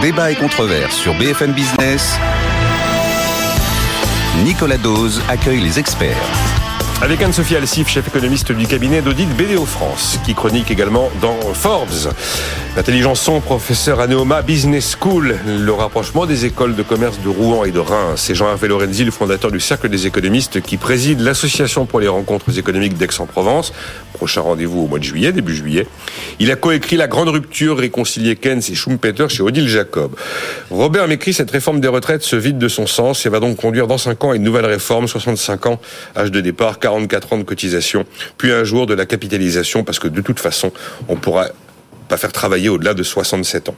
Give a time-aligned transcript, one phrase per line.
[0.00, 2.18] Débat et controverse sur BFM Business.
[4.44, 6.16] Nicolas Dose accueille les experts.
[7.02, 12.12] Avec Anne-Sophie Alsif, chef économiste du cabinet d'audit BDO France, qui chronique également dans Forbes.
[12.74, 17.64] L'intelligence son, professeur à Neoma Business School, le rapprochement des écoles de commerce de Rouen
[17.64, 18.22] et de Reims.
[18.24, 22.58] C'est Jean-Hervé Lorenzi, le fondateur du Cercle des économistes, qui préside l'association pour les rencontres
[22.58, 23.74] économiques d'Aix-en-Provence.
[24.14, 25.86] Prochain rendez-vous au mois de juillet, début juillet.
[26.38, 30.16] Il a coécrit La Grande Rupture, réconcilier Keynes et Schumpeter chez Odile Jacob.
[30.70, 33.86] Robert m'écrit cette réforme des retraites se vide de son sens et va donc conduire
[33.86, 35.78] dans 5 ans à une nouvelle réforme, 65 ans,
[36.16, 38.06] âge de départ, 44 ans de cotisation,
[38.38, 40.72] puis un jour de la capitalisation, parce que de toute façon,
[41.08, 41.48] on pourra
[42.16, 43.74] faire travailler au-delà de 67 ans.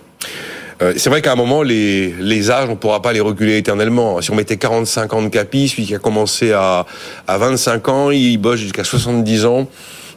[0.82, 4.20] Euh, c'est vrai qu'à un moment, les, les âges, on pourra pas les reculer éternellement.
[4.20, 6.86] Si on mettait 45 ans de capi, celui qui a commencé à,
[7.26, 9.68] à 25 ans, il bosse jusqu'à 70 ans.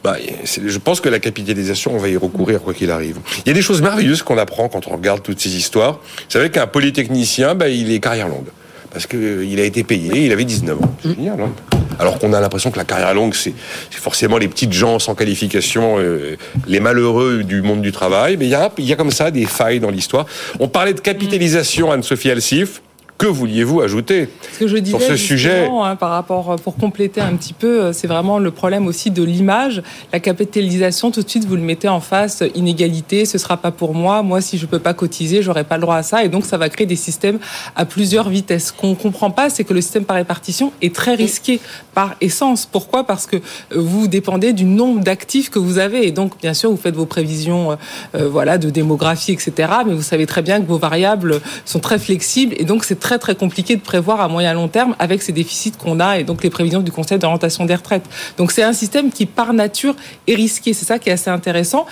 [0.04, 3.18] Bah, je pense que la capitalisation, on va y recourir quoi qu'il arrive.
[3.46, 5.94] Il y a des choses merveilleuses qu'on apprend quand on regarde toutes ces histoires.
[5.94, 8.48] Vous savez qu'un polytechnicien, bah, il est carrière longue.
[8.92, 10.96] Parce qu'il a été payé, il avait 19 ans.
[11.04, 13.54] C'est génial, hein alors qu'on a l'impression que la carrière longue, c'est
[13.92, 18.38] forcément les petites gens sans qualification, euh, les malheureux du monde du travail.
[18.38, 20.26] Mais il y a, y a comme ça des failles dans l'histoire.
[20.60, 22.82] On parlait de capitalisation, Anne-Sophie Alsif.
[23.18, 27.20] Que vouliez-vous ajouter ce que je disais, sur ce sujet hein, Par rapport, pour compléter
[27.20, 29.82] un petit peu, euh, c'est vraiment le problème aussi de l'image.
[30.14, 33.96] La capitalisation, tout de suite, vous le mettez en face, inégalité, ce sera pas pour
[33.96, 34.22] moi.
[34.22, 36.24] Moi, si je peux pas cotiser, j'aurai pas le droit à ça.
[36.24, 37.40] Et donc, ça va créer des systèmes
[37.76, 38.68] à plusieurs vitesses.
[38.68, 41.60] Ce qu'on comprend pas, c'est que le système par répartition est très risqué
[41.96, 42.68] par essence.
[42.72, 43.04] Pourquoi?
[43.04, 43.40] Parce que euh,
[43.78, 46.06] vous dépendez du nombre d'actifs que vous avez.
[46.06, 47.80] Et donc, bien sûr, vous faites vos prévisions,
[48.14, 49.54] euh, voilà, de démographie, etc.
[49.88, 52.54] Mais vous savez très bien que vos variables sont très flexibles.
[52.60, 55.72] Et donc, c'est très très compliqué de prévoir à moyen long terme avec ces déficits
[55.72, 58.04] qu'on a et donc les prévisions du Conseil d'orientation des retraites.
[58.38, 59.96] Donc c'est un système qui par nature
[60.28, 60.74] est risqué.
[60.74, 61.86] C'est ça qui est assez intéressant.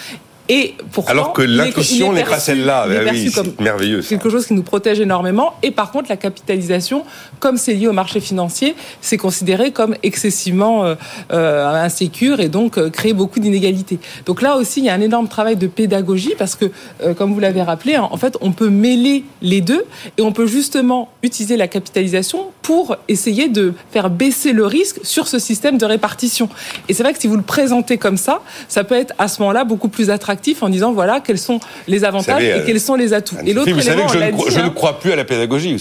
[0.48, 2.86] Et pourtant, Alors que l'intuition n'est pas celle-là.
[2.88, 4.02] Bah oui, merveilleux.
[4.02, 5.54] Quelque chose qui nous protège énormément.
[5.64, 7.04] Et par contre, la capitalisation,
[7.40, 10.96] comme c'est lié au marché financier, c'est considéré comme excessivement euh,
[11.32, 14.00] euh insécure et donc euh, créer beaucoup d'inégalités.
[14.26, 16.66] Donc là aussi, il y a un énorme travail de pédagogie parce que,
[17.04, 19.84] euh, comme vous l'avez rappelé, en fait, on peut mêler les deux
[20.18, 25.28] et on peut justement utiliser la capitalisation pour essayer de faire baisser le risque sur
[25.28, 26.50] ce système de répartition.
[26.88, 29.42] Et c'est vrai que si vous le présentez comme ça, ça peut être à ce
[29.42, 33.14] moment-là beaucoup plus attractif en disant voilà quels sont les avantages et quels sont les
[33.14, 33.36] atouts.
[33.46, 34.14] Et l'autre vous savez que
[34.52, 34.72] je, ne, hein.
[34.74, 35.78] crois plus à la pédagogie.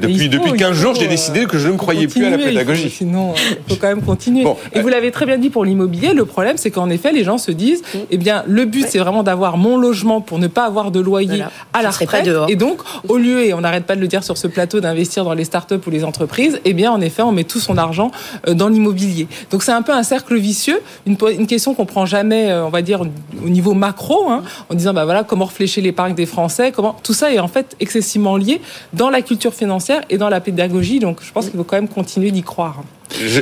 [0.00, 2.90] depuis, depuis 15 jours, j'ai décidé que je ne croyais plus à la pédagogie.
[2.90, 3.34] sinon,
[3.68, 4.44] il faut quand même continuer.
[4.72, 7.38] et vous l'avez très bien dit pour l'immobilier, le problème, c'est qu'en effet, les gens
[7.38, 10.90] se disent eh bien, le but, c'est vraiment d'avoir mon logement pour ne pas avoir
[10.90, 11.42] de loyer
[11.72, 12.28] à la retraite.
[12.48, 15.24] Et donc, au lieu, et on n'arrête pas de le dire sur ce plateau, d'investir
[15.24, 18.10] dans les startups ou les entreprises, eh bien, en effet, on met tout son argent
[18.48, 19.26] euh, dans l'immobilier.
[19.50, 22.70] Donc, c'est un peu un cercle vicieux, une, une question qu'on prend jamais, euh, on
[22.70, 23.93] va dire, au niveau macro
[24.28, 27.48] Hein, en disant bah voilà comment réfléchir l'épargne des Français, comment tout ça est en
[27.48, 28.60] fait excessivement lié
[28.92, 30.98] dans la culture financière et dans la pédagogie.
[30.98, 32.82] Donc je pense qu'il faut quand même continuer d'y croire.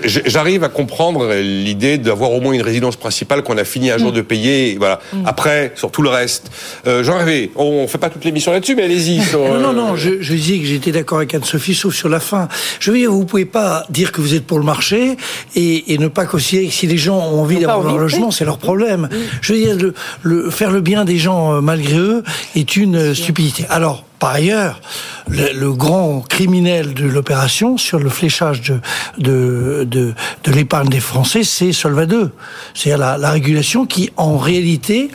[0.05, 4.11] J'arrive à comprendre l'idée d'avoir au moins une résidence principale qu'on a fini un jour
[4.11, 4.17] mm.
[4.17, 4.77] de payer.
[4.78, 5.00] Voilà.
[5.12, 5.23] Mm.
[5.27, 6.50] Après, sur tout le reste.
[6.87, 9.21] Euh, Jean-Hervé, on ne fait pas toute l'émission là-dessus, mais allez-y.
[9.33, 12.49] Non, non, non, je, je disais que j'étais d'accord avec Anne-Sophie, sauf sur la fin.
[12.81, 15.17] Je veux dire, vous pouvez pas dire que vous êtes pour le marché
[15.55, 18.44] et, et ne pas considérer que si les gens ont envie d'avoir un logement, c'est
[18.44, 19.09] leur problème.
[19.41, 22.23] Je veux dire, le, le, faire le bien des gens euh, malgré eux
[22.56, 23.65] est une euh, stupidité.
[23.71, 24.81] Alors, par ailleurs,
[25.28, 28.78] le, grand criminel de l'opération sur le fléchage de,
[29.19, 32.31] de, de, de l'épargne des Français, c'est Solva 2.
[32.72, 35.11] C'est-à-dire la, la, régulation qui, en réalité,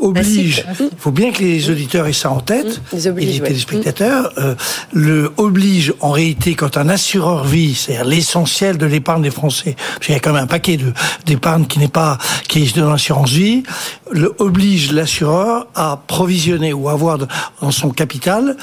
[0.00, 4.32] oblige, il faut bien que les auditeurs aient ça en tête, les et les téléspectateurs,
[4.38, 4.54] euh,
[4.92, 10.06] le oblige en réalité quand un assureur vie, c'est-à-dire l'essentiel de l'épargne des Français, parce
[10.06, 10.78] qu'il y a quand même un paquet
[11.26, 13.64] d'épargne qui n'est pas, qui est dans l'assurance vie,
[14.10, 17.18] le, oblige l'assureur à provisionner ou avoir
[17.60, 18.56] dans son capital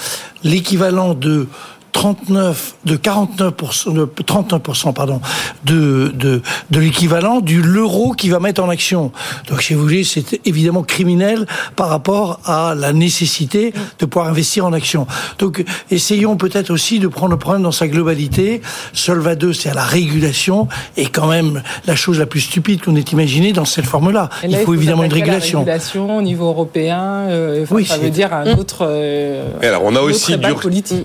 [0.43, 1.47] l'équivalent de
[1.91, 3.53] 39 de 49
[3.87, 4.61] de 39
[4.93, 5.21] pardon
[5.65, 9.11] de de, de l'équivalent du l'euro qui va mettre en action.
[9.47, 11.45] Donc si vous voulez, c'est évidemment criminel
[11.75, 15.07] par rapport à la nécessité de pouvoir investir en action.
[15.39, 18.61] Donc essayons peut-être aussi de prendre le problème dans sa globalité.
[18.93, 20.67] Solva 2, c'est à la régulation
[20.97, 24.29] et quand même la chose la plus stupide qu'on ait imaginée dans cette forme-là.
[24.47, 25.59] Il faut évidemment une régulation.
[25.59, 28.79] La régulation au niveau européen, euh, oui, ça veut dire un autre.
[28.81, 30.59] Euh, alors on a aussi dur,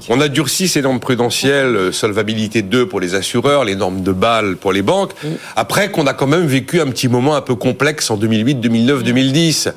[0.08, 4.12] on a durci ces normes prudentielles, euh, solvabilité 2 pour les assureurs, les normes de
[4.12, 5.28] Bâle pour les banques, mm.
[5.56, 9.02] après qu'on a quand même vécu un petit moment un peu complexe en 2008, 2009,
[9.02, 9.70] 2010,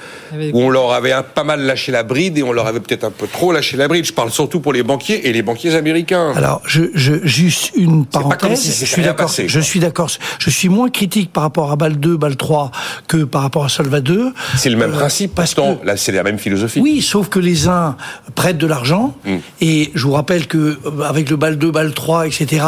[0.51, 3.11] où on leur avait pas mal lâché la bride et on leur avait peut-être un
[3.11, 4.03] peu trop lâché la bride.
[4.03, 6.33] Je parle surtout pour les banquiers et les banquiers américains.
[6.35, 8.81] Alors, je, je juste une parenthèse.
[8.81, 9.31] je suis d'accord.
[9.33, 10.11] Je suis d'accord.
[10.37, 12.71] Je suis moins critique par rapport à Bâle 2, Bâle 3
[13.07, 14.33] que par rapport à Solva 2.
[14.57, 15.33] C'est le même euh, principe.
[15.33, 16.81] Parce que là, c'est la même philosophie.
[16.81, 17.95] Oui, sauf que les uns
[18.35, 19.37] prêtent de l'argent mm.
[19.61, 22.65] et je vous rappelle que euh, avec le Bâle 2, Bâle 3, etc.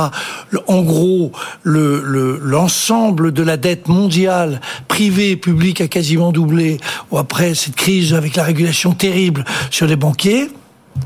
[0.67, 1.31] En gros,
[1.63, 6.77] le l'ensemble de la dette mondiale, privée et publique, a quasiment doublé.
[7.11, 10.49] Ou après cette crise avec la régulation terrible sur les banquiers.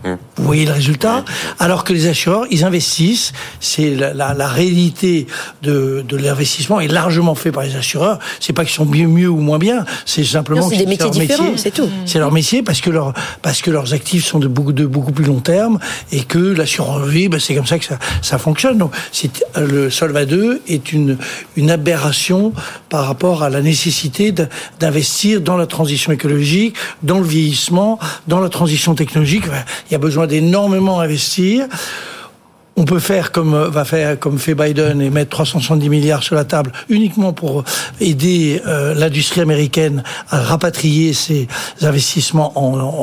[0.04, 1.24] Vous voyez le résultat
[1.60, 3.34] Alors que les assureurs, ils investissent.
[3.60, 5.28] C'est la, la, la, réalité
[5.64, 8.20] de, de l'investissement est largement fait par les assureurs.
[8.40, 9.86] C'est pas qu'ils sont mieux, mieux ou moins bien.
[10.06, 11.90] C'est simplement c'est des métiers différents, c'est tout.
[12.06, 15.12] C'est leur métier parce que leur parce que leurs actifs sont de beaucoup de beaucoup
[15.12, 15.80] plus long terme
[16.12, 18.78] et que l'assurance vie, ben, c'est comme ça que ça, ça fonctionne.
[18.78, 18.92] Donc
[19.56, 21.18] le Solva 2 est une
[21.56, 22.54] une aberration
[22.90, 24.34] par rapport à la nécessité
[24.80, 29.46] d'investir dans la transition écologique, dans le vieillissement, dans la transition technologique.
[29.90, 31.68] Il y a besoin d'énormément investir.
[32.78, 36.36] On peut faire comme euh, va faire comme fait Biden et mettre 370 milliards sur
[36.36, 37.64] la table uniquement pour
[38.02, 41.48] aider euh, l'industrie américaine à rapatrier ses
[41.82, 42.52] investissements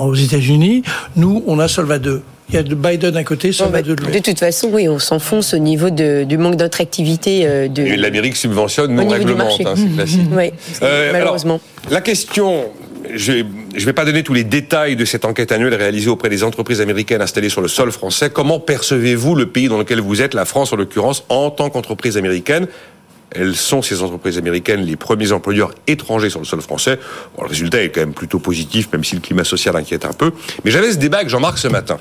[0.04, 0.82] aux États-Unis.
[1.16, 2.22] Nous, on a Solva 2.
[2.50, 4.98] Il y a de Biden à côté, Solva 2 de De toute façon, oui, on
[4.98, 7.46] s'enfonce au niveau de, du manque d'attractivité.
[7.46, 7.82] Euh, de...
[7.96, 10.20] L'Amérique subventionne, non réglemente, hein, c'est classique.
[10.36, 10.52] Oui,
[11.12, 11.60] malheureusement.
[11.90, 12.64] la question
[13.14, 16.44] je ne vais pas donner tous les détails de cette enquête annuelle réalisée auprès des
[16.44, 18.30] entreprises américaines installées sur le sol français.
[18.30, 22.16] Comment percevez-vous le pays dans lequel vous êtes, la France en l'occurrence, en tant qu'entreprise
[22.16, 22.66] américaine?
[23.34, 26.98] Elles sont, ces entreprises américaines, les premiers employeurs étrangers sur le sol français.
[27.36, 30.12] Bon, le résultat est quand même plutôt positif, même si le climat social inquiète un
[30.12, 30.32] peu.
[30.64, 31.98] Mais j'avais ce débat avec Jean-Marc ce matin.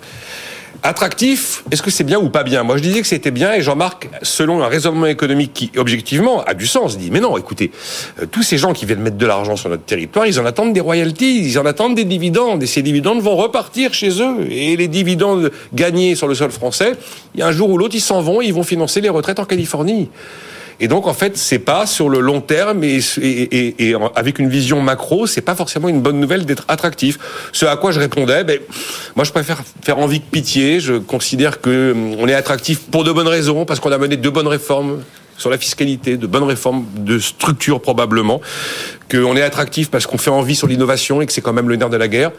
[0.83, 2.63] Attractif, est-ce que c'est bien ou pas bien?
[2.63, 6.55] Moi, je disais que c'était bien, et Jean-Marc, selon un raisonnement économique qui, objectivement, a
[6.55, 7.69] du sens, dit, mais non, écoutez,
[8.19, 10.73] euh, tous ces gens qui viennent mettre de l'argent sur notre territoire, ils en attendent
[10.73, 14.47] des royalties, ils en attendent des dividendes, et ces dividendes vont repartir chez eux.
[14.49, 16.93] Et les dividendes gagnés sur le sol français,
[17.35, 19.09] il y a un jour ou l'autre, ils s'en vont, et ils vont financer les
[19.09, 20.09] retraites en Californie.
[20.81, 22.99] Et donc, en fait, c'est pas sur le long terme et,
[24.15, 27.19] avec une vision macro, c'est pas forcément une bonne nouvelle d'être attractif.
[27.53, 28.59] Ce à quoi je répondais, ben,
[29.15, 30.79] moi, je préfère faire envie que pitié.
[30.79, 34.17] Je considère que hum, on est attractif pour de bonnes raisons, parce qu'on a mené
[34.17, 35.03] de bonnes réformes
[35.37, 38.41] sur la fiscalité, de bonnes réformes de structure probablement,
[39.11, 41.75] qu'on est attractif parce qu'on fait envie sur l'innovation et que c'est quand même le
[41.75, 42.31] nerf de la guerre.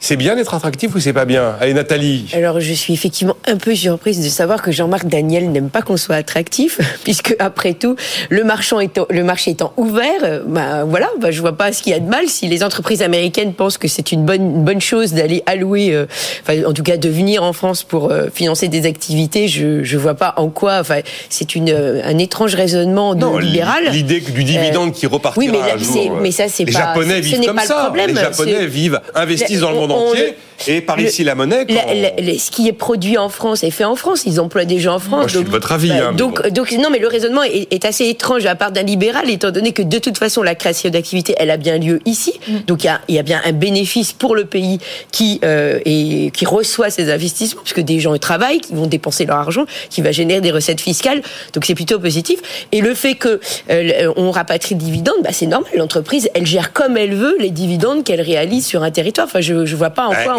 [0.00, 1.56] C'est bien d'être attractif ou c'est pas bien?
[1.60, 2.26] Allez Nathalie.
[2.32, 5.96] Alors je suis effectivement un peu surprise de savoir que Jean-Marc Daniel n'aime pas qu'on
[5.96, 7.96] soit attractif, puisque après tout,
[8.28, 11.92] le, marchand étant, le marché étant ouvert, bah voilà, bah, je vois pas ce qu'il
[11.92, 15.14] y a de mal si les entreprises américaines pensent que c'est une bonne, bonne chose
[15.14, 16.06] d'aller allouer, euh,
[16.42, 19.48] enfin en tout cas de venir en France pour euh, financer des activités.
[19.48, 23.84] Je je vois pas en quoi, enfin c'est une euh, un étrange raisonnement de libéral.
[23.90, 26.17] L'idée du dividende qui repartira oui, mais un jour.
[26.20, 26.70] Mais ça c'est pas.
[26.70, 27.92] Les Japonais vivent comme ça.
[28.06, 30.34] Les Japonais vivent investissent dans le monde entier.
[30.66, 31.66] Et par ici la monnaie.
[31.68, 34.24] ce qui est produit en France est fait en France.
[34.26, 35.10] Ils emploient des gens en France.
[35.20, 35.88] Moi, je suis de votre avis.
[35.88, 39.30] Bah, hein, donc, donc, non, mais le raisonnement est, assez étrange à part d'un libéral,
[39.30, 42.40] étant donné que de toute façon la création d'activité, elle a bien lieu ici.
[42.48, 42.52] Mm.
[42.66, 44.78] Donc il y a, y bien un bénéfice pour le pays
[45.12, 49.36] qui euh, et qui reçoit ces investissements, puisque des gens travaillent, qui vont dépenser leur
[49.36, 51.22] argent, qui va générer des recettes fiscales.
[51.52, 52.40] Donc c'est plutôt positif.
[52.72, 53.40] Et le fait que
[53.70, 55.70] euh, on rapatrie des dividendes, bah, c'est normal.
[55.76, 59.26] L'entreprise, elle gère comme elle veut les dividendes qu'elle réalise sur un territoire.
[59.26, 60.36] Enfin, je, je vois pas en quoi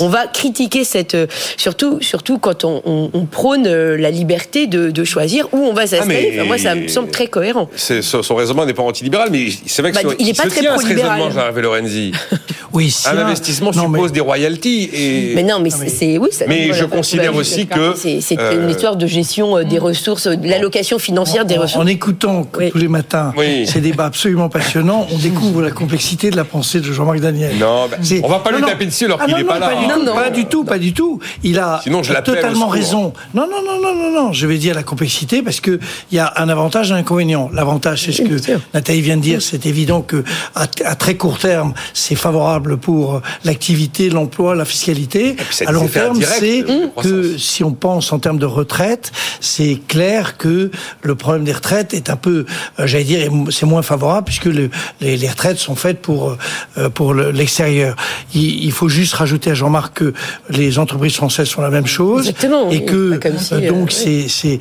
[0.00, 1.26] on, va critiquer cette, euh,
[1.56, 6.38] surtout, surtout quand on, prône euh, la liberté de, choisir où on va s'installer.
[6.40, 7.68] Ah, moi, ça me semble très cohérent.
[7.76, 11.20] Son raisonnement n'est pas antilibéral, mais c'est vrai que bah, il n'est pas très pro-libéral.
[11.56, 12.12] Lorenzi.
[12.72, 14.90] oui, un investissement suppose des royalties.
[14.92, 15.32] Et...
[15.34, 16.28] Mais non, mais c'est oui.
[16.48, 20.98] mais je considère aussi que c'est une euh, histoire de gestion des ressources, de l'allocation
[20.98, 21.82] financière des ressources.
[21.82, 23.32] En écoutant tous les matins
[23.66, 27.56] ces débats absolument passionnants, on découvre la complexité de la pensée de Jean-Marc Daniel.
[27.58, 29.68] Non, bah, on va pas lui taper dessus alors ah qu'il pas là.
[30.14, 31.20] Pas du, tout, pas du tout.
[31.42, 31.80] Il a
[32.24, 33.12] totalement raison.
[33.34, 34.32] Non, non, non, non, non, non.
[34.32, 35.78] Je vais dire la complexité parce que
[36.10, 37.50] il y a un avantage et un inconvénient.
[37.52, 39.42] L'avantage, c'est ce que Nathalie vient de dire.
[39.42, 40.24] C'est évident que
[40.54, 45.36] à, très court terme, c'est favorable pour l'activité, l'emploi, la fiscalité.
[45.66, 46.64] À long terme, c'est
[47.02, 50.70] que si on pense en termes de retraite, c'est clair que
[51.02, 52.46] le problème des retraites est un peu,
[52.78, 56.36] euh, j'allais dire, c'est moins favorable puisque les, les, retraites sont faites pour
[56.78, 57.96] euh, pour l'extérieur.
[58.34, 60.14] Il, il faut juste rajouter à Jean-Marc que
[60.50, 63.18] les entreprises françaises font la même chose Exactement, et que
[63.52, 64.58] euh, donc c'est c'est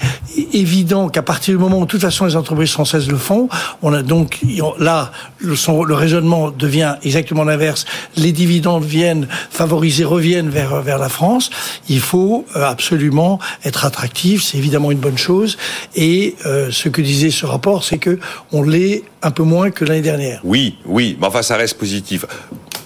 [0.53, 3.49] évident qu'à partir du moment où de toute façon les entreprises françaises le font,
[3.81, 4.39] on a donc
[4.79, 7.85] là le, son, le raisonnement devient exactement l'inverse.
[8.15, 11.49] les dividendes viennent favoriser, reviennent vers, vers la France,
[11.89, 14.43] il faut euh, absolument être attractif.
[14.43, 15.57] C'est évidemment une bonne chose.
[15.95, 18.19] Et euh, ce que disait ce rapport, c'est que
[18.51, 20.39] on l'est un peu moins que l'année dernière.
[20.43, 22.25] Oui, oui, mais enfin ça reste positif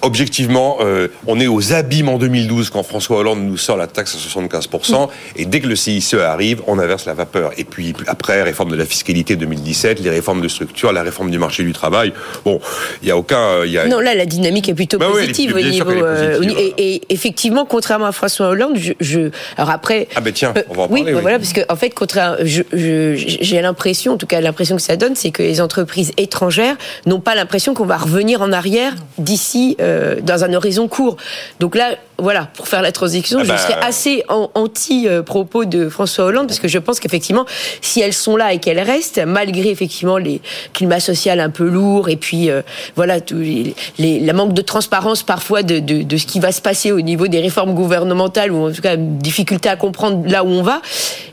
[0.02, 4.16] objectivement, euh, on est aux abîmes en 2012 quand François Hollande nous sort la taxe
[4.16, 7.52] à 75%, et dès que le CICE arrive, on inverse la vapeur.
[7.58, 11.40] Et puis après, réforme de la fiscalité 2017, les réformes de structure, la réforme du
[11.40, 12.14] marché du travail.
[12.46, 12.60] Bon,
[13.02, 13.40] il y a aucun.
[13.40, 13.88] Euh, y a...
[13.88, 15.90] Non, là, la dynamique est plutôt bah positive au niveau.
[15.90, 16.40] Euh,
[16.78, 20.08] et, effectivement, contrairement à François Hollande, je, alors après.
[20.16, 21.04] Ah ben tiens, on va en parler.
[21.04, 24.96] Oui, voilà, parce que en fait, contraire, j'ai l'impression, en tout cas, l'impression que ça
[24.96, 26.76] donne, c'est que les entreprises étrangères
[27.06, 29.76] n'ont pas l'impression qu'on va revenir en arrière d'ici.
[29.80, 29.89] Euh,
[30.22, 31.18] dans un horizon court.
[31.60, 36.26] Donc là, voilà, pour faire la transition, ah je bah, serais assez anti-propos de François
[36.26, 37.46] Hollande, parce que je pense qu'effectivement,
[37.82, 40.42] si elles sont là et qu'elles restent, malgré effectivement les
[40.74, 42.62] climats sociaux un peu lourds, et puis euh,
[42.96, 46.62] voilà, tout les, la manque de transparence parfois de, de, de, ce qui va se
[46.62, 50.48] passer au niveau des réformes gouvernementales, ou en tout cas difficulté à comprendre là où
[50.48, 50.82] on va.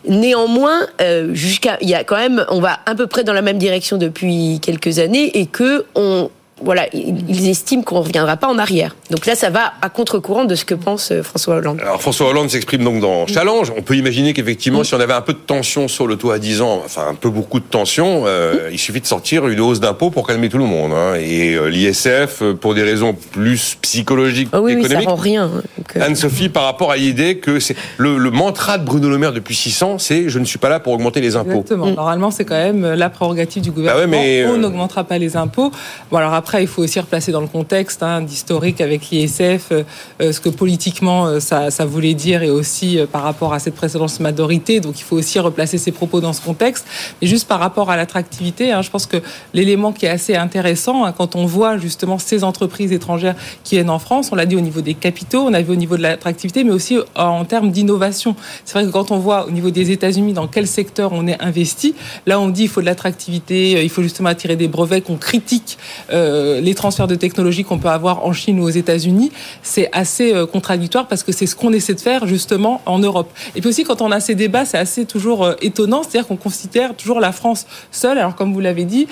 [0.09, 3.43] Néanmoins, euh, jusqu'à, il y a quand même, on va à peu près dans la
[3.43, 6.31] même direction depuis quelques années, et que on
[6.63, 8.97] voilà, ils estiment qu'on ne reviendra pas en arrière.
[9.11, 11.81] Donc là, ça va à contre-courant de ce que pense euh, François Hollande.
[11.83, 13.71] Alors François Hollande s'exprime donc dans Challenge.
[13.77, 16.39] On peut imaginer qu'effectivement, si on avait un peu de tension sur le taux à
[16.39, 19.81] 10 ans, enfin un peu beaucoup de tension, euh, il suffit de sortir une hausse
[19.81, 20.93] d'impôts pour calmer tout le monde.
[20.93, 21.17] Hein.
[21.21, 24.97] Et euh, l'ISF, pour des raisons plus psychologiques, oh oui, économiques.
[24.97, 25.51] Oui, ça rend rien.
[26.01, 29.83] Anne-Sophie, par rapport à l'idée que c'est le, mantra de Bruno Le Maire depuis 6
[29.83, 31.61] ans, c'est je ne suis pas là pour augmenter les impôts.
[31.61, 31.91] Exactement.
[31.91, 34.05] Normalement, c'est quand même la prérogative du gouvernement.
[34.05, 35.71] Ah mais on n'augmentera pas les impôts.
[36.11, 39.83] Bon, alors après, il faut aussi replacer dans le contexte hein, d'historique avec l'ISF, euh,
[40.21, 44.19] euh, ce que politiquement euh, ça, voulait dire et aussi par rapport à cette précédente
[44.21, 44.81] majorité.
[44.81, 46.87] Donc il faut aussi replacer ses propos dans ce contexte.
[47.21, 49.19] Mais juste par rapport à l'attractivité, hein, je pense que
[49.55, 53.35] l'élément qui est assez intéressant hein, quand on voit justement ces entreprises étrangères
[53.65, 55.77] qui viennent en France, on l'a dit au niveau des capitaux, on a vu au
[55.77, 58.37] niveau de l'attractivité, mais aussi en termes d'innovation.
[58.65, 61.41] C'est vrai que quand on voit au niveau des États-Unis dans quel secteur on est
[61.43, 61.95] investi,
[62.27, 65.79] là on dit il faut de l'attractivité, il faut justement attirer des brevets, qu'on critique
[66.61, 69.31] les transferts de technologie qu'on peut avoir en Chine ou aux États-Unis,
[69.63, 73.31] c'est assez euh, contradictoire parce que c'est ce qu'on essaie de faire justement en Europe.
[73.55, 76.37] Et puis aussi, quand on a ces débats, c'est assez toujours euh, étonnant, c'est-à-dire qu'on
[76.37, 78.19] considère toujours la France seule.
[78.19, 79.07] Alors, comme vous l'avez dit,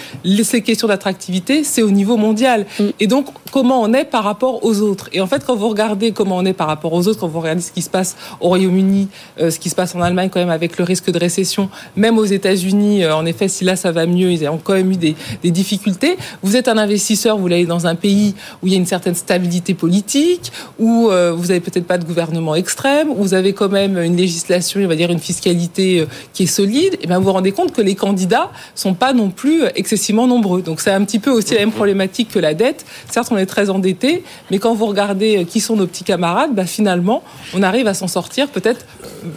[0.44, 2.66] ces questions d'attractivité, c'est au niveau mondial.
[2.78, 2.84] Mm.
[3.00, 5.08] Et donc, comment on est par rapport aux autres?
[5.12, 7.40] Et en fait, quand vous regardez comment on est par rapport aux autres, quand vous
[7.40, 9.08] regardez ce qui se passe au Royaume-Uni,
[9.40, 12.18] euh, ce qui se passe en Allemagne quand même avec le risque de récession, même
[12.18, 15.16] aux États-Unis, en effet, si là ça va mieux, ils ont quand même eu des,
[15.42, 16.16] des difficultés.
[16.42, 17.04] Vous êtes un investisseur,
[17.38, 21.32] vous l'avez dans un pays où il y a une certaine stabilité politique, où euh,
[21.32, 24.86] vous avez peut-être pas de gouvernement extrême, où vous avez quand même une législation, on
[24.86, 27.82] va dire une fiscalité euh, qui est solide, et bien vous vous rendez compte que
[27.82, 30.62] les candidats sont pas non plus excessivement nombreux.
[30.62, 32.84] Donc c'est un petit peu aussi la même problématique que la dette.
[33.10, 36.54] Certes, on est très endetté, mais quand vous regardez euh, qui sont nos petits camarades,
[36.54, 37.22] ben finalement,
[37.54, 38.84] on arrive à s'en sortir peut-être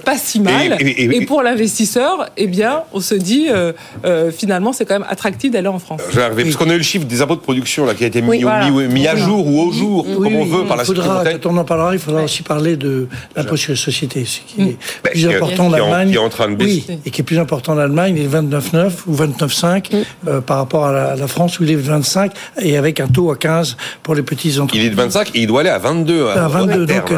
[0.03, 0.77] pas si mal.
[0.79, 3.47] Et, pour l'investisseur, eh bien, on se dit
[4.31, 6.01] finalement, c'est quand même attractif d'aller en France.
[6.13, 8.43] parce qu'on a eu le chiffre des impôts de production là qui a été mis,
[8.89, 11.65] mis à jour ou au jour, comme on veut, par la faudra, Quand on en
[11.65, 15.67] parlera, il faudra aussi parler de l'impôt sur les sociétés, ce qui est plus important
[15.67, 16.09] en Allemagne.
[16.09, 16.85] Qui est en train de baisser.
[16.89, 20.57] Oui, et qui est plus important en Allemagne, il est 29,9 ou 29,5 euh, par
[20.57, 22.31] rapport à la, France où il est 25
[22.61, 24.83] et avec un taux à 15 pour les petites entreprises.
[24.83, 26.27] Il est de 25 et il doit aller à 22.
[26.27, 27.17] À, 22, donc, euh,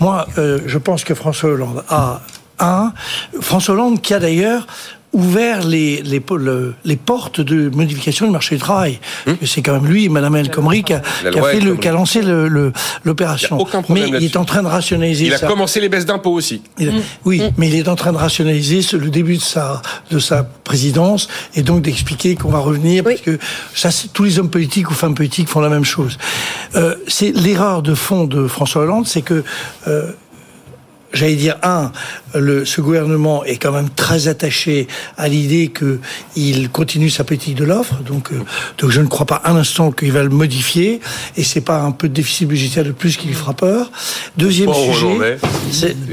[0.00, 2.20] moi, euh, je pense que François Hollande a
[2.60, 2.92] un.
[3.40, 4.66] François Hollande qui a d'ailleurs
[5.18, 6.22] ouvert les, les,
[6.84, 9.00] les portes de modification du marché du travail.
[9.26, 9.36] Hum.
[9.44, 11.92] C'est quand même lui, Madame El Khomri, qui a, qui a, fait le, qui a
[11.92, 12.22] lancé
[13.04, 13.58] l'opération.
[13.88, 16.62] Mais il est en train de rationaliser Il a commencé les baisses d'impôts aussi.
[16.80, 17.02] Hum.
[17.24, 17.50] Oui, hum.
[17.56, 21.62] mais il est en train de rationaliser le début de sa, de sa présidence et
[21.62, 23.38] donc d'expliquer qu'on va revenir parce que
[23.74, 26.16] ça, tous les hommes politiques ou femmes politiques font la même chose.
[26.76, 29.42] Euh, c'est l'erreur de fond de François Hollande, c'est que
[29.88, 30.12] euh,
[31.12, 31.92] j'allais dire, un,
[32.34, 37.64] le, ce gouvernement est quand même très attaché à l'idée qu'il continue sa politique de
[37.64, 38.40] l'offre, donc, euh,
[38.78, 41.00] donc je ne crois pas un instant qu'il va le modifier,
[41.36, 43.90] et c'est pas un peu de déficit budgétaire de plus qui lui fera peur.
[44.36, 45.38] Deuxième sujet,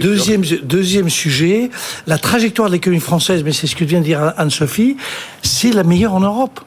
[0.02, 1.70] deuxième, deuxième sujet,
[2.08, 4.98] la trajectoire de l'économie française, mais c'est ce que vient de dire Anne-Sophie,
[5.42, 6.62] c'est la meilleure en Europe.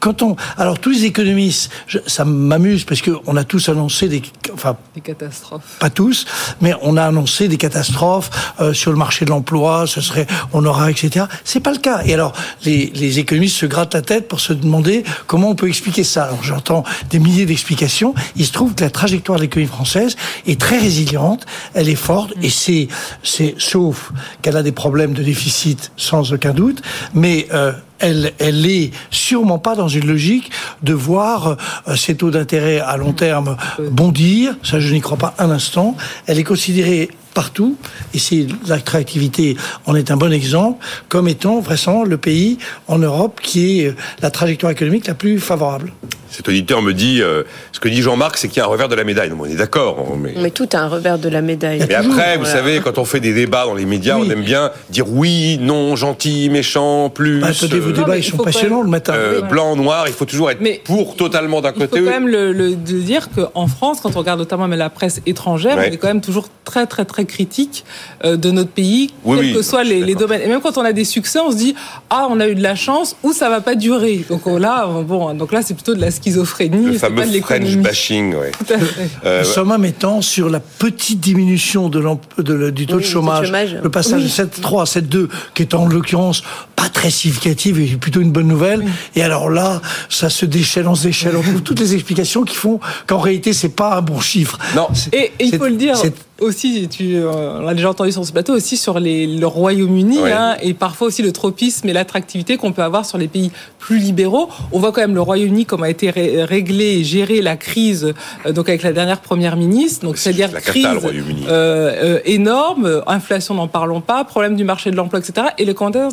[0.00, 1.70] Quand on, alors tous les économistes,
[2.06, 5.76] ça m'amuse parce qu'on a tous annoncé des, enfin, des catastrophes.
[5.78, 6.24] Pas tous,
[6.62, 8.30] mais on a annoncé des catastrophes
[8.60, 9.86] euh, sur le marché de l'emploi.
[9.86, 11.26] Ce serait, on aura, etc.
[11.44, 12.02] C'est pas le cas.
[12.06, 12.32] Et alors,
[12.64, 16.24] les, les économistes se grattent la tête pour se demander comment on peut expliquer ça.
[16.24, 18.14] Alors, j'entends des milliers d'explications.
[18.36, 20.16] Il se trouve que la trajectoire de l'économie française
[20.46, 21.44] est très résiliente.
[21.74, 22.88] Elle est forte, et c'est,
[23.22, 26.80] c'est sauf qu'elle a des problèmes de déficit, sans aucun doute,
[27.12, 30.50] mais euh, elle, elle est sûrement pas dans une logique
[30.82, 31.56] de voir
[31.88, 33.56] euh, ces taux d'intérêt à long terme
[33.90, 34.56] bondir.
[34.62, 35.96] Ça, je n'y crois pas un instant.
[36.26, 37.74] Elle est considérée partout,
[38.12, 39.56] et c'est l'attractivité
[39.86, 43.94] en est un bon exemple, comme étant vraiment le pays en Europe qui est euh,
[44.20, 45.90] la trajectoire économique la plus favorable.
[46.30, 47.42] Cet auditeur me dit, euh,
[47.72, 49.32] ce que dit Jean-Marc, c'est qu'il y a un revers de la médaille.
[49.36, 50.16] on est d'accord.
[50.16, 50.34] Mais...
[50.36, 50.50] mais...
[50.50, 51.84] tout a un revers de la médaille.
[51.88, 54.70] Mais après, vous savez, quand on fait des débats dans les médias, on aime bien
[54.90, 57.40] dire oui, non, gentil, méchant, plus.
[57.40, 59.14] Bah, attendez, vos débats, ils sont passionnants le matin.
[59.14, 61.96] Euh, blanc, noir, il faut toujours être pour totalement d'un côté.
[61.96, 65.76] Il faut quand même le, dire qu'en France, quand on regarde notamment la presse étrangère,
[65.78, 67.84] on est quand même toujours très, très, très critique
[68.24, 70.42] euh, de notre pays, quels que soient les, domaines.
[70.42, 71.74] Et même quand on a des succès, on se dit
[72.10, 74.24] ah, on a eu de la chance ou ça va pas durer.
[74.28, 76.86] Donc là, bon, donc là, c'est plutôt de la schizophrénie.
[76.86, 78.76] Le fameux French bashing, oui.
[79.24, 82.02] Euh, Sommet étant sur la petite diminution de,
[82.38, 86.42] de du taux de chômage, le passage de 7,3 à 7,2, qui est en l'occurrence
[86.76, 88.84] pas très significative et plutôt une bonne nouvelle.
[89.14, 92.56] Et alors là, ça se déchaîne, on se déchaîne, on trouve toutes les explications qui
[92.56, 94.58] font qu'en réalité, c'est pas un bon chiffre.
[94.74, 94.88] Non.
[95.12, 95.96] Et, il faut le dire,
[96.40, 100.18] aussi, tu, euh, on l'a déjà entendu sur ce plateau, aussi sur les, le Royaume-Uni,
[100.30, 103.98] hein, et parfois aussi le tropisme et l'attractivité qu'on peut avoir sur les pays plus
[103.98, 104.48] libéraux.
[104.72, 108.14] On voit quand même le Royaume-Uni comme a été réglé et géré la crise,
[108.46, 113.68] euh, donc avec la dernière première ministre, donc c'est-à-dire crise euh, euh, énorme, inflation n'en
[113.68, 115.48] parlons pas, problème du marché de l'emploi, etc.
[115.58, 116.08] Et les commentaires,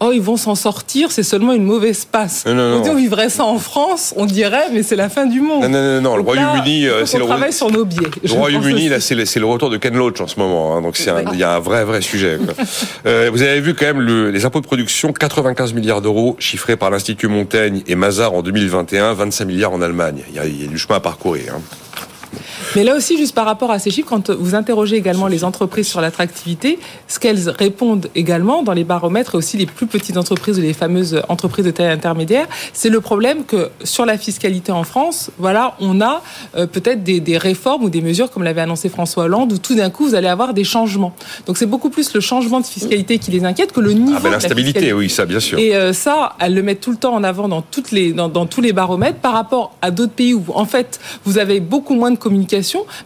[0.00, 2.44] oh ils vont s'en sortir, c'est seulement une mauvaise passe.
[2.46, 5.62] on dit on vivrait ça en France, on dirait, mais c'est la fin du monde.
[5.62, 6.16] Non, non, non, non.
[6.16, 8.08] le Royaume-Uni, c'est le travaille sur nos biais.
[8.22, 11.38] Le Royaume-Uni, là, c'est le, retour de Ken Loach en ce moment, hein, donc il
[11.38, 12.38] y a un vrai, vrai sujet.
[13.04, 16.90] vous avez vu quand même le, les impôts de production, 95 milliards d'euros chiffrés par
[16.90, 20.22] l'Institut Montaigne et Mazar en 2021, 25 milliards en Allemagne.
[20.28, 21.54] Il y a, il y a du chemin à parcourir.
[21.56, 21.62] Hein.
[22.76, 25.88] Mais là aussi, juste par rapport à ces chiffres, quand vous interrogez également les entreprises
[25.88, 30.58] sur l'attractivité, ce qu'elles répondent également dans les baromètres et aussi les plus petites entreprises
[30.58, 34.84] ou les fameuses entreprises de taille intermédiaire, c'est le problème que sur la fiscalité en
[34.84, 36.22] France, voilà, on a
[36.56, 39.74] euh, peut-être des, des, réformes ou des mesures, comme l'avait annoncé François Hollande, où tout
[39.74, 41.14] d'un coup, vous allez avoir des changements.
[41.46, 44.20] Donc c'est beaucoup plus le changement de fiscalité qui les inquiète que le niveau ah
[44.22, 45.58] ben, L'instabilité, oui, ça, bien sûr.
[45.58, 48.28] Et euh, ça, elles le mettent tout le temps en avant dans, toutes les, dans,
[48.28, 51.94] dans tous les baromètres par rapport à d'autres pays où, en fait, vous avez beaucoup
[51.94, 52.57] moins de communication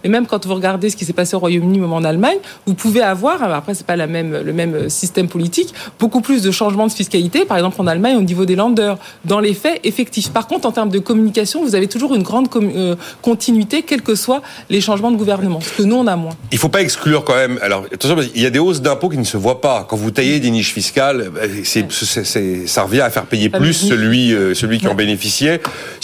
[0.02, 2.75] mais même quand vous regardez ce qui s'est passé au Royaume-Uni ou en Allemagne, vous
[2.75, 6.87] pouvez avoir, après c'est pas la même, le même système politique, beaucoup plus de changements
[6.87, 10.30] de fiscalité, par exemple en Allemagne au niveau des landers, dans les faits effectifs.
[10.30, 14.14] Par contre, en termes de communication, vous avez toujours une grande euh, continuité, quels que
[14.14, 16.37] soient les changements de gouvernement, ce que nous on a moins.
[16.50, 17.59] Il faut pas exclure quand même.
[17.62, 19.86] Alors attention, il y a des hausses d'impôts qui ne se voient pas.
[19.88, 24.34] Quand vous taillez des niches fiscales, bah, c'est, ça revient à faire payer plus celui,
[24.34, 25.60] euh, celui qui en bénéficiait.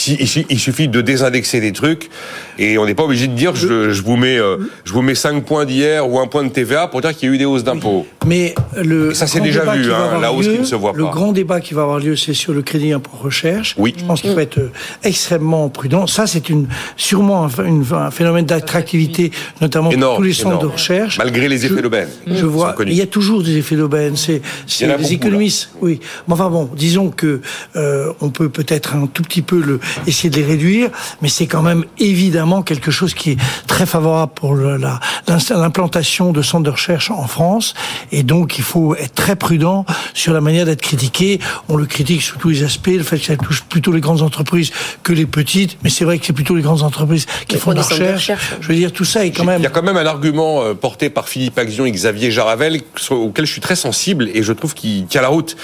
[0.06, 2.10] Il suffit de désindexer des trucs
[2.58, 5.14] et on n'est pas obligé de dire je, je vous mets euh, je vous mets
[5.14, 7.44] 5 points d'hier ou un point de TVA pour dire qu'il y a eu des
[7.44, 8.06] hausses d'impôts.
[8.26, 10.98] Mais le ça c'est déjà vu hein, la hausse qui ne se voit pas.
[10.98, 13.74] Le grand débat qui va avoir lieu c'est sur le crédit impôt recherche.
[13.78, 13.94] Oui.
[13.96, 14.72] Je pense qu'il faut être euh,
[15.04, 16.06] extrêmement prudent.
[16.06, 21.18] Ça c'est une sûrement un, phénomène d'attractivité notamment pour tous les centres de recherche.
[21.18, 22.08] Malgré les effets d'aubaine.
[22.26, 24.42] Je vois il y a toujours des effets d'aubaine, c'est
[24.78, 25.70] des économistes.
[25.80, 26.00] Oui.
[26.26, 27.40] Mais enfin bon, disons que
[27.76, 30.90] euh, on peut peut-être un tout petit peu le essayer de les réduire,
[31.22, 36.64] mais c'est quand même évidemment quelque chose qui est très favorable pour l'implantation de centres
[36.64, 37.74] de recherche en France.
[38.12, 39.84] Et donc, il faut être très prudent
[40.14, 41.40] sur la manière d'être critiqué.
[41.68, 44.22] On le critique sous tous les aspects, le fait que ça touche plutôt les grandes
[44.22, 44.70] entreprises
[45.02, 45.78] que les petites.
[45.82, 48.32] Mais c'est vrai que c'est plutôt les grandes entreprises qui font de la recherche.
[48.60, 49.60] Je veux dire, tout ça est quand même...
[49.60, 52.80] Il y a quand même un argument euh, porté par Philippe Axion et Xavier Jaravel
[53.10, 55.56] auquel je suis très sensible et je trouve qu'il tient la route.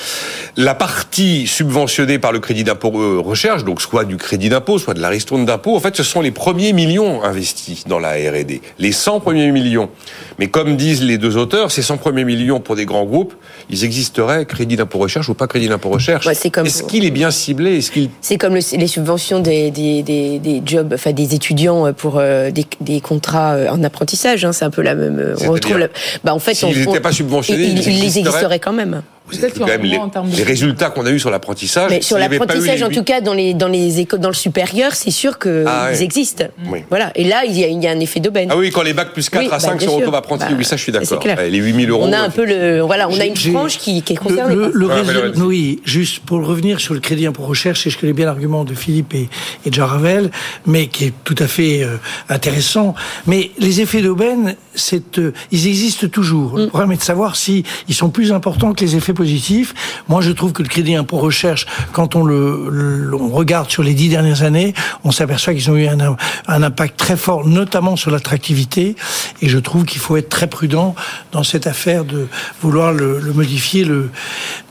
[0.57, 4.94] La partie subventionnée par le crédit d'impôt euh, recherche, donc soit du crédit d'impôt, soit
[4.94, 8.61] de la ristourne d'impôt, en fait, ce sont les premiers millions investis dans la R&D.
[8.79, 9.89] Les 100 premiers millions.
[10.38, 13.35] Mais comme disent les deux auteurs, ces 100 premiers millions pour des grands groupes,
[13.70, 16.27] ils existeraient crédit d'impôt recherche ou pas crédit d'impôt recherche.
[16.27, 17.81] Est-ce qu'il est bien ciblé?
[18.20, 23.01] C'est comme les subventions des, des, des, jobs, enfin des étudiants pour euh, des, des,
[23.01, 24.44] contrats euh, en apprentissage.
[24.44, 25.35] Hein, c'est un peu la même.
[25.42, 25.88] On retrouve.
[26.23, 29.03] Bah, en fait, s'ils n'étaient pas subventionnés, ils, ils, existeraient quand même.
[29.27, 29.99] vous avez quand même les,
[30.37, 31.90] les résultats qu'on a eu sur l'apprentissage.
[31.90, 35.11] Mais sur l'apprentissage, en tout cas, dans les, dans les écoles, dans le supérieur, c'est
[35.11, 36.44] sûr qu'ils ah existent.
[36.90, 37.11] Voilà.
[37.14, 38.49] Et là, il y, a, il y a un effet d'aubaine.
[38.51, 40.83] Ah oui, quand les bacs plus 4 à 5 bah, sont bah, oui, ça, je
[40.83, 41.23] suis d'accord.
[41.25, 42.05] Les 8000 euros.
[42.05, 44.55] On a un peu le, voilà, on a une frange qui, qui est concernée.
[44.55, 48.27] Le, le, oui, juste pour revenir sur le crédit impôt recherche, et je connais bien
[48.27, 49.29] l'argument de Philippe et,
[49.65, 50.31] et de Jaravel,
[50.67, 51.97] mais qui est tout à fait euh,
[52.29, 52.95] intéressant.
[53.27, 56.57] Mais les effets d'aubaine, c'est, euh, ils existent toujours.
[56.57, 56.69] Le mm.
[56.69, 59.75] problème est de savoir si ils sont plus importants que les effets positifs.
[60.09, 64.09] Moi, je trouve que le crédit impôt recherche, quand on le, regarde sur les dix
[64.09, 68.97] dernières années, on s'aperçoit qu'ils ont eu un, un, impact très fort, notamment sur l'attractivité.
[69.43, 70.94] Et je trouve qu'il faut être très prudent
[71.33, 72.27] dans cette affaire de
[72.61, 73.85] vouloir le, modifier.
[73.85, 74.11] Le,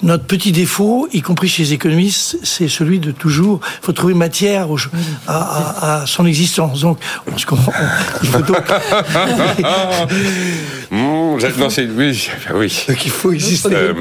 [0.01, 4.13] notre petit défaut, y compris chez les économistes, c'est celui de toujours, il faut trouver
[4.13, 4.67] matière
[5.27, 6.81] à, à, son existence.
[6.81, 6.97] Donc,
[7.31, 7.73] on se comprend.
[8.21, 8.57] Il faut donc...
[10.93, 12.85] Mmh, non, c'est oui, oui.
[12.87, 13.73] Donc il faut exister.
[13.73, 13.93] Euh,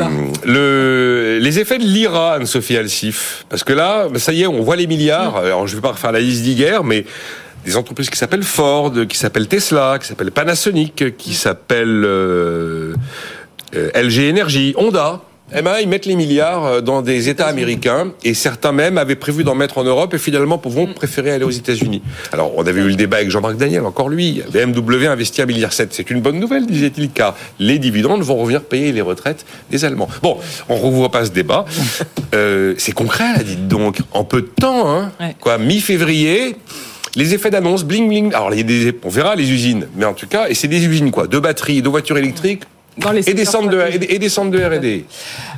[0.45, 4.77] le, les effets de l'IRA, Anne-Sophie Alsif, parce que là, ça y est, on voit
[4.77, 5.41] les milliards.
[5.41, 5.47] Mmh.
[5.47, 7.07] Alors je vais pas refaire la liste d'hier, mais
[7.65, 12.95] des entreprises qui s'appellent Ford, qui s'appellent Tesla, qui s'appellent Panasonic, qui s'appellent euh,
[13.75, 15.21] euh, LG Energy, Honda.
[15.55, 19.17] Eh ben, ils mettent les milliards euh, dans des États américains et certains même avaient
[19.17, 22.03] prévu d'en mettre en Europe et finalement vont préférer aller aux États-Unis.
[22.33, 24.43] Alors, on avait eu le débat avec Jean-Marc Daniel, encore lui.
[24.51, 25.93] BMW investit un milliard 7.
[25.93, 30.09] C'est une bonne nouvelle, disait-il, car les dividendes vont revenir payer les retraites des Allemands.
[30.23, 30.39] Bon,
[30.71, 31.65] on ne revoit pas ce débat.
[32.35, 33.99] Euh, c'est concret, là, dites donc.
[34.13, 35.13] En peu de temps, hein.
[35.39, 36.57] Quoi, mi-février.
[37.15, 38.35] Les effets d'annonce, bling bling.
[38.35, 40.69] Alors, il y a des, on verra les usines, mais en tout cas, et c'est
[40.69, 42.63] des usines quoi, de batteries, de voitures électriques,
[43.27, 45.07] et, des centres de, et des centres de R&D.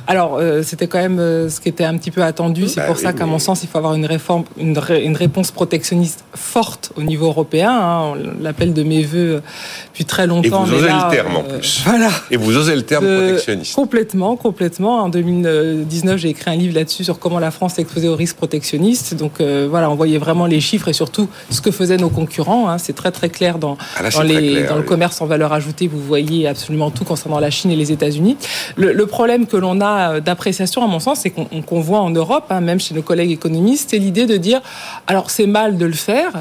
[0.07, 2.67] Alors, euh, c'était quand même euh, ce qui était un petit peu attendu.
[2.67, 5.51] C'est bah pour ça qu'à mon sens, il faut avoir une réforme, une, une réponse
[5.51, 7.71] protectionniste forte au niveau européen.
[7.71, 8.13] Hein.
[8.13, 9.41] On l'appelle de mes voeux
[9.87, 10.65] depuis très longtemps.
[10.65, 11.81] Et vous osez le terme en euh, plus.
[11.85, 12.09] Voilà.
[12.31, 13.75] Et vous osez le terme protectionniste.
[13.75, 14.99] Complètement, complètement.
[14.99, 18.37] En 2019, j'ai écrit un livre là-dessus sur comment la France est exposée au risque
[18.37, 19.15] protectionniste.
[19.15, 22.69] Donc voilà, on voyait vraiment les chiffres et surtout ce que faisaient nos concurrents.
[22.69, 22.77] Hein.
[22.77, 25.87] C'est très très clair dans, ah, dans, les, dans le commerce en valeur ajoutée.
[25.87, 28.37] Vous voyez absolument tout concernant la Chine et les États-Unis.
[28.77, 32.45] Le, problème que l'on a euh, d'appréciation, à mon sens, c'est qu'on voit en Europe,
[32.49, 34.61] hein, même chez nos collègues économistes, c'est l'idée de dire,
[35.07, 36.31] alors c'est mal de le faire,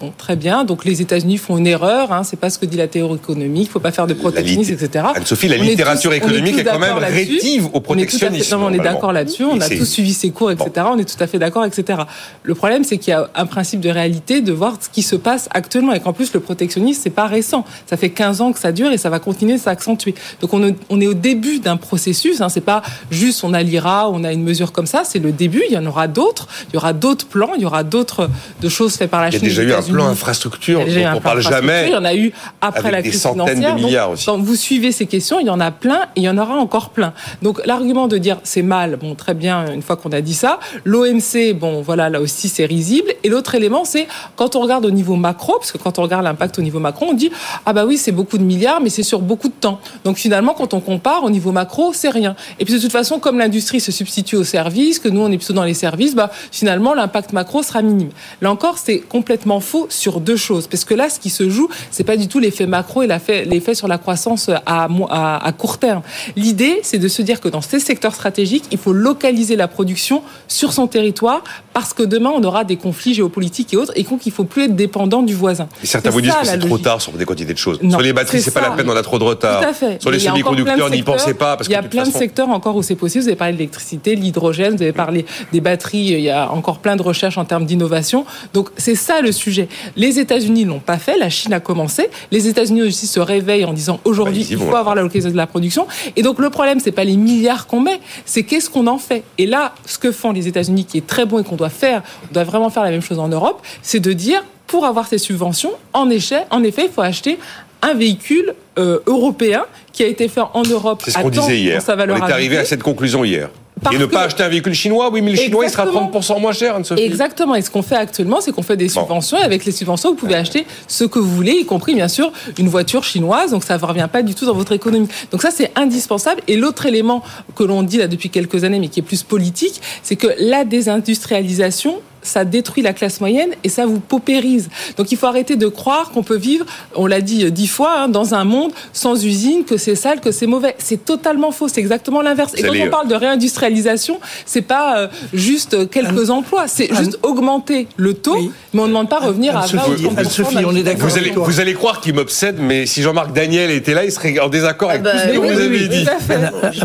[0.00, 0.64] Bon, très bien.
[0.64, 2.12] Donc les États-Unis font une erreur.
[2.12, 3.66] Hein, c'est pas ce que dit la théorie économique.
[3.68, 5.06] Il faut pas faire de protectionnisme, etc.
[5.16, 8.58] Anne-Sophie, la littérature économique est, quand même rétive au protectionnisme.
[8.60, 9.44] On est, d'accord là-dessus.
[9.44, 10.86] On a tous suivi ses cours, etc.
[10.88, 12.02] On est tout à fait d'accord, etc.
[12.44, 15.16] Le problème, c'est qu'il y a un principe de réalité de voir ce qui se
[15.16, 17.64] passe actuellement et qu'en plus le protectionnisme c'est pas récent.
[17.86, 20.14] Ça fait 15 ans que ça dure et ça va continuer de s'accentuer.
[20.40, 22.40] Donc on, on, est au début d'un processus.
[22.40, 25.02] Hein, c'est pas juste on a l'IRA, on a une mesure comme ça.
[25.04, 25.62] C'est le début.
[25.68, 26.46] Il y en aura d'autres.
[26.70, 27.50] Il y aura d'autres plans.
[27.56, 28.30] Il y aura d'autres
[28.60, 29.48] de choses faites par la Chine
[29.92, 31.88] plan infrastructure dont on parle jamais.
[31.88, 33.74] Il y en a eu après la crise financière.
[33.74, 34.26] De milliards aussi.
[34.26, 36.54] Quand vous suivez ces questions, il y en a plein et il y en aura
[36.54, 37.12] encore plein.
[37.42, 40.58] Donc l'argument de dire c'est mal, bon très bien une fois qu'on a dit ça.
[40.84, 43.12] L'OMC, bon voilà là aussi c'est risible.
[43.24, 46.24] Et l'autre élément c'est quand on regarde au niveau macro, parce que quand on regarde
[46.24, 47.30] l'impact au niveau macro, on dit
[47.66, 49.80] ah bah oui c'est beaucoup de milliards, mais c'est sur beaucoup de temps.
[50.04, 52.34] Donc finalement quand on compare au niveau macro, c'est rien.
[52.58, 55.38] Et puis de toute façon comme l'industrie se substitue aux services, que nous on est
[55.38, 58.10] plutôt dans les services, bah finalement l'impact macro sera minime.
[58.40, 60.66] Là encore c'est complètement faux sur deux choses.
[60.66, 63.74] Parce que là, ce qui se joue, c'est pas du tout l'effet macro et l'effet
[63.74, 66.02] sur la croissance à, à, court terme.
[66.36, 70.22] L'idée, c'est de se dire que dans ces secteurs stratégiques, il faut localiser la production
[70.48, 74.26] sur son territoire parce que demain, on aura des conflits géopolitiques et autres et donc
[74.26, 75.68] il faut plus être dépendant du voisin.
[75.82, 77.78] Et certains vous disent que c'est trop tard sur des quantités de choses.
[77.88, 79.60] sur les batteries, c'est pas la peine, on a trop de retard.
[79.60, 80.02] Tout à fait.
[80.02, 81.56] Sur les semi-conducteurs, n'y pensez pas.
[81.56, 83.22] Parce il y a plein de secteurs encore où c'est possible.
[83.22, 85.98] Vous avez parlé de l'électricité, l'hydrogène, vous avez parlé des batteries.
[85.98, 88.24] Il y a encore plein de recherches en termes d'innovation.
[88.54, 89.67] Donc c'est ça le sujet.
[89.96, 92.08] Les États-Unis l'ont pas fait, la Chine a commencé.
[92.30, 95.36] Les États-Unis aussi se réveillent en disant aujourd'hui bah, il faut avoir la localisation de
[95.36, 95.86] la production.
[96.16, 99.22] Et donc le problème c'est pas les milliards qu'on met, c'est qu'est-ce qu'on en fait.
[99.38, 102.02] Et là, ce que font les États-Unis qui est très bon et qu'on doit faire,
[102.30, 105.18] on doit vraiment faire la même chose en Europe, c'est de dire pour avoir ces
[105.18, 107.38] subventions, en effet, en effet, il faut acheter
[107.80, 111.02] un véhicule euh, européen qui a été fait en Europe.
[111.04, 111.82] C'est ce qu'on disait hier.
[111.88, 113.48] on est arrivé à cette conclusion hier
[113.92, 116.52] et ne pas acheter un véhicule chinois, oui, mais le chinois, il sera 30% moins
[116.52, 117.02] cher, Anne-Sophie.
[117.02, 117.54] Exactement.
[117.54, 119.38] Et ce qu'on fait actuellement, c'est qu'on fait des subventions.
[119.38, 122.32] Et avec les subventions, vous pouvez acheter ce que vous voulez, y compris, bien sûr,
[122.58, 123.50] une voiture chinoise.
[123.50, 125.08] Donc, ça ne revient pas du tout dans votre économie.
[125.30, 126.40] Donc, ça, c'est indispensable.
[126.48, 127.22] Et l'autre élément
[127.54, 130.64] que l'on dit là depuis quelques années, mais qui est plus politique, c'est que la
[130.64, 134.68] désindustrialisation, ça détruit la classe moyenne et ça vous paupérise.
[134.96, 136.64] Donc il faut arrêter de croire qu'on peut vivre,
[136.94, 140.32] on l'a dit dix fois, hein, dans un monde sans usine, que c'est sale, que
[140.32, 140.74] c'est mauvais.
[140.78, 141.68] C'est totalement faux.
[141.68, 142.52] C'est exactement l'inverse.
[142.56, 147.88] Et quand on parle de réindustrialisation, c'est pas euh, juste quelques emplois, c'est juste augmenter
[147.96, 148.38] le taux,
[148.72, 151.08] mais on ne demande pas revenir à 20 Sophie, on est d'accord.
[151.08, 154.38] Vous allez, vous allez croire qu'il m'obsède, mais si Jean-Marc Daniel était là, il serait
[154.38, 156.06] en désaccord avec Ah tout ce bah que oui, vous oui, avez oui, dit.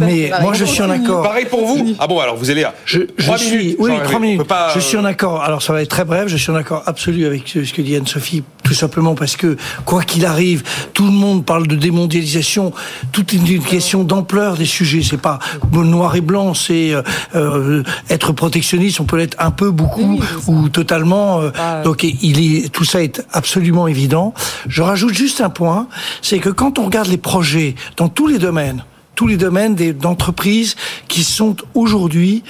[0.02, 1.24] Mais moi, je suis en accord.
[1.24, 3.00] Pareil pour vous Ah bon, alors vous allez à Je,
[3.38, 4.42] suis, minutes, oui, minutes.
[4.74, 5.10] Je suis en euh,
[5.42, 6.28] Alors, ça va être très bref.
[6.28, 10.04] Je suis en accord absolu avec ce que dit Anne-Sophie, tout simplement parce que, quoi
[10.04, 12.74] qu'il arrive, tout le monde parle de démondialisation.
[13.12, 15.02] Tout est une question d'ampleur des sujets.
[15.04, 15.40] C'est pas
[15.72, 16.54] noir et blanc.
[16.54, 17.02] C'est euh,
[17.36, 19.00] euh, être protectionniste.
[19.00, 21.42] On peut l'être un peu, beaucoup Oui, ou totalement.
[21.42, 21.82] euh, Ah.
[21.84, 24.34] donc, il est tout ça est absolument évident.
[24.68, 25.88] Je rajoute juste un point,
[26.22, 28.84] c'est que quand on regarde les projets dans tous les domaines,
[29.16, 30.76] tous les domaines d'entreprises
[31.08, 32.44] qui sont aujourd'hui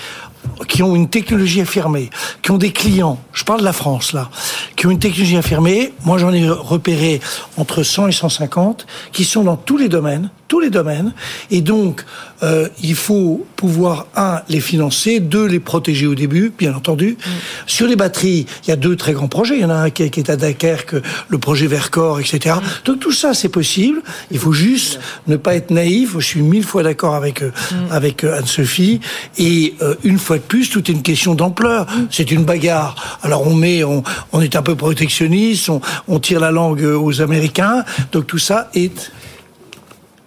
[0.68, 2.10] qui ont une technologie affirmée,
[2.42, 4.30] qui ont des clients, je parle de la France là,
[4.76, 7.22] qui ont une technologie affirmée, moi j'en ai repéré
[7.58, 11.14] entre 100 et 150, qui sont dans tous les domaines, tous les domaines,
[11.50, 12.06] et donc
[12.44, 17.18] euh, il faut pouvoir, un, les financer, deux, les protéger au début, bien entendu.
[17.66, 19.90] Sur les batteries, il y a deux très grands projets, il y en a un
[19.90, 22.58] qui est, à Dunkerque, le projet Vercors, etc.
[22.86, 26.64] Donc tout ça c'est possible, il faut juste ne pas être naïf, je suis mille
[26.64, 27.50] fois d'accord avec, euh,
[27.90, 29.00] avec euh, Anne-Sophie,
[29.40, 31.88] et euh, une fois de plus, tout est une question d'ampleur.
[32.12, 33.18] C'est une bagarre.
[33.24, 37.22] Alors on met, on, on est un peu protectionniste, on, on tire la langue aux
[37.22, 37.84] Américains.
[38.12, 39.12] Donc tout ça est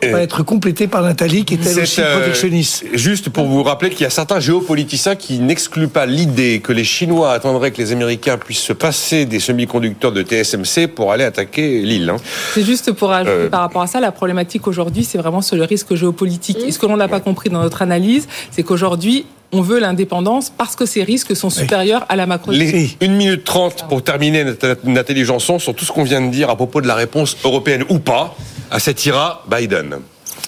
[0.03, 2.85] va être complété par Nathalie qui est elle aussi euh, protectionniste.
[2.93, 6.85] Juste pour vous rappeler qu'il y a certains géopoliticiens qui n'excluent pas l'idée que les
[6.85, 11.81] Chinois attendraient que les Américains puissent se passer des semi-conducteurs de TSMC pour aller attaquer
[11.83, 12.11] l'île.
[12.11, 12.17] hein.
[12.55, 15.57] C'est juste pour ajouter Euh, par rapport à ça, la problématique aujourd'hui, c'est vraiment sur
[15.57, 16.59] le risque géopolitique.
[16.67, 20.51] Et ce que l'on n'a pas compris dans notre analyse, c'est qu'aujourd'hui, on veut l'indépendance
[20.51, 22.51] parce que ces risques sont supérieurs à la macro.
[22.53, 26.31] Les 1 minute 30 pour terminer, Nat- Nathalie Janson, sur tout ce qu'on vient de
[26.31, 28.37] dire à propos de la réponse européenne ou pas
[28.71, 29.99] à cet IRA Biden.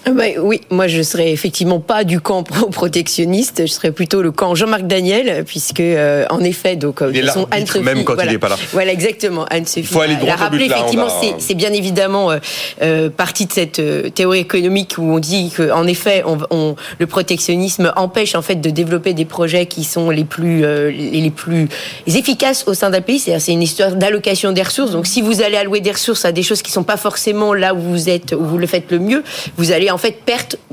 [0.07, 4.31] Ah bah oui, moi je serais effectivement pas du camp pro-protectionniste, je serais plutôt le
[4.33, 8.13] camp Jean-Marc Daniel, puisque euh, en effet, donc euh, Il est l'arbitre Anne-Sophie, même quand
[8.15, 8.33] il voilà.
[8.33, 8.57] n'est pas là.
[8.73, 9.45] Voilà, exactement.
[9.51, 10.69] Anne-Sophie Faut aller l'a- droit l'a rappelé.
[10.69, 12.39] là, effectivement, va- c'est- bien évidemment euh,
[12.83, 16.77] euh, partie de cette euh, théorie économique où on dit que, en effet, on, on-
[16.99, 21.31] le protectionnisme empêche en fait de développer des projets qui sont les plus euh, les
[21.31, 21.69] plus
[22.07, 23.19] efficaces au sein d'un pays.
[23.19, 24.93] C'est-à-dire, c'est une histoire d'allocation des ressources.
[24.93, 27.75] Donc, si vous allez allouer des ressources à des choses qui sont pas forcément là
[27.75, 29.23] où vous êtes, où vous le faites le mieux,
[29.57, 30.23] vous allez en fait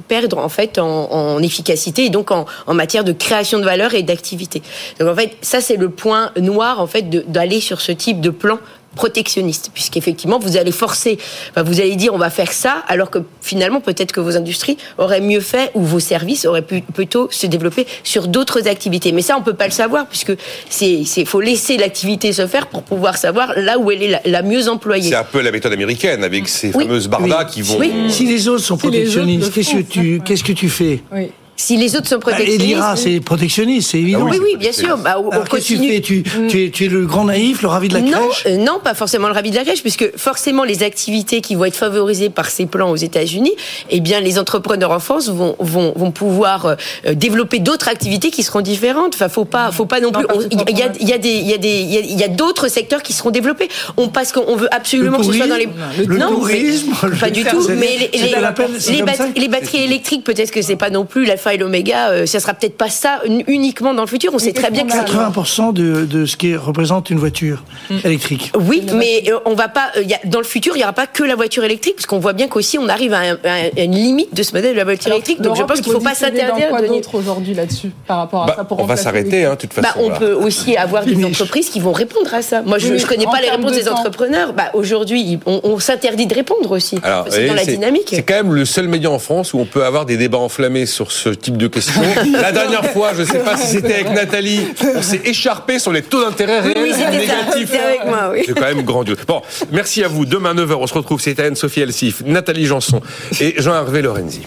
[0.08, 4.04] perdre en fait en, efficacité et donc en, en matière de création de valeur et
[4.04, 4.62] d'activité.
[5.00, 8.30] Donc en fait, ça c'est le point noir en fait d'aller sur ce type de
[8.30, 8.60] plan
[8.96, 11.18] protectionniste, puisqu'effectivement vous allez forcer,
[11.52, 14.78] enfin, vous allez dire on va faire ça, alors que finalement peut-être que vos industries
[14.98, 19.12] auraient mieux fait ou vos services auraient pu plutôt se développer sur d'autres activités.
[19.12, 20.34] Mais ça on peut pas le savoir puisque
[20.70, 24.22] c'est c'est faut laisser l'activité se faire pour pouvoir savoir là où elle est la,
[24.26, 25.10] la mieux employée.
[25.10, 26.86] C'est un peu la méthode américaine avec ces Oui.
[26.86, 27.78] fameuses bardas qui vont.
[27.78, 27.92] Oui.
[28.10, 30.24] Si les autres sont protectionnistes, qu'est-ce que tu ça.
[30.24, 31.04] qu'est-ce que tu fais?
[31.12, 31.32] Oui.
[31.58, 34.26] Si les autres sont Bah, Et protectionnistes, l'IRA, c'est protectionniste, c'est évident.
[34.28, 35.94] Ah oui oui bien sûr, bah, on Alors, qu'est-ce que tu continue.
[35.94, 36.02] fais?
[36.02, 38.44] Tu, tu, es, tu es le grand naïf, le ravi de la non, crèche?
[38.48, 41.64] euh, non, pas forcément le ravi de la crèche, puisque forcément les activités qui vont
[41.66, 43.54] être favorisées par ces plans aux États-Unis,
[43.90, 46.76] eh bien les entrepreneurs en France vont vont, vont pouvoir euh,
[47.08, 49.16] euh, développer d'autres activités qui seront différentes.
[49.16, 50.48] Enfin, faut pas, faut pas non Non, plus.
[50.52, 52.20] Il y a, il y a des, il y a des, il y a- il
[52.20, 53.70] y a d'autres secteurs qui seront développés.
[53.98, 55.66] On parce qu'on veut absolument Le que ce soit dans les.
[55.68, 57.66] tourisme, le non, tourisme, mais- pas du tout.
[57.70, 62.10] Mais les, les- bat- batteries électriques, peut-être que c'est pas non plus l'alpha et l'oméga.
[62.10, 64.32] euh, ça sera peut-être pas ça uniquement dans le futur.
[64.34, 65.04] On sait très bien que ça.
[65.04, 67.64] 80% de, de ce qui représente une voiture
[68.04, 68.52] électrique.
[68.60, 69.92] Oui, mais euh, on va pas.
[69.98, 72.06] euh, y a- dans le futur, il n'y aura pas que la voiture électrique, parce
[72.06, 73.38] qu'on voit bien qu'aussi on arrive à, un-
[73.78, 75.42] à une limite de ce modèle de la voiture électrique.
[75.42, 76.70] Donc je pense qu'il ne faut pas s'interdire.
[76.70, 79.52] Quoi de- d'autre aujourd'hui là-dessus par rapport à Bah, ça pour on va s'arrêter, hein,
[79.52, 79.88] de toute façon.
[79.88, 80.16] Bah, on là.
[80.20, 82.62] peut aussi avoir des entreprises qui vont répondre à ça.
[82.62, 84.00] Moi, je ne connais pas les réponses de des temps.
[84.00, 84.54] entrepreneurs.
[84.54, 86.98] Bah, aujourd'hui, on, on s'interdit de répondre aussi.
[87.30, 88.10] C'est et dans la c'est- dynamique.
[88.10, 90.86] C'est quand même le seul média en France où on peut avoir des débats enflammés
[90.86, 92.02] sur ce type de questions.
[92.32, 94.62] la dernière fois, je ne sais pas si c'était avec Nathalie,
[94.96, 97.70] on s'est écharpé sur les taux d'intérêt réels Oui, négatifs.
[97.70, 98.44] C'était avec moi, oui.
[98.46, 99.18] C'est quand même grandiose.
[99.28, 100.26] Bon, merci à vous.
[100.26, 101.22] Demain 9h, on se retrouve.
[101.22, 103.02] C'était Anne-Sophie Elsif, Nathalie Janson
[103.40, 104.42] et Jean-Hervé Lorenzi.